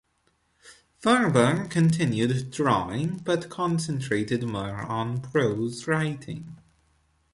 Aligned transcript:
Faerber 0.97 1.67
continued 1.69 2.49
drawing, 2.49 3.17
but 3.19 3.51
concentrated 3.51 4.41
more 4.43 4.77
on 4.81 5.21
prose 5.21 5.85
writing. 5.85 6.57